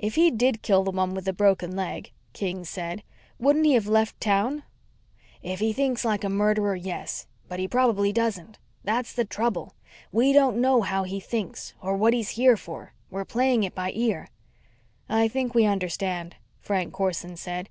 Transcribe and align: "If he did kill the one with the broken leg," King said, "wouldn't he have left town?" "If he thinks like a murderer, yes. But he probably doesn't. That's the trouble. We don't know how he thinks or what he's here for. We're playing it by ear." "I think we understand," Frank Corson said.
"If 0.00 0.16
he 0.16 0.32
did 0.32 0.62
kill 0.62 0.82
the 0.82 0.90
one 0.90 1.14
with 1.14 1.26
the 1.26 1.32
broken 1.32 1.76
leg," 1.76 2.10
King 2.32 2.64
said, 2.64 3.04
"wouldn't 3.38 3.66
he 3.66 3.74
have 3.74 3.86
left 3.86 4.20
town?" 4.20 4.64
"If 5.44 5.60
he 5.60 5.72
thinks 5.72 6.04
like 6.04 6.24
a 6.24 6.28
murderer, 6.28 6.74
yes. 6.74 7.28
But 7.48 7.60
he 7.60 7.68
probably 7.68 8.12
doesn't. 8.12 8.58
That's 8.82 9.12
the 9.12 9.24
trouble. 9.24 9.76
We 10.10 10.32
don't 10.32 10.60
know 10.60 10.80
how 10.82 11.04
he 11.04 11.20
thinks 11.20 11.74
or 11.80 11.96
what 11.96 12.14
he's 12.14 12.30
here 12.30 12.56
for. 12.56 12.94
We're 13.10 13.24
playing 13.24 13.62
it 13.62 13.76
by 13.76 13.92
ear." 13.94 14.26
"I 15.08 15.28
think 15.28 15.54
we 15.54 15.66
understand," 15.66 16.34
Frank 16.58 16.92
Corson 16.92 17.36
said. 17.36 17.68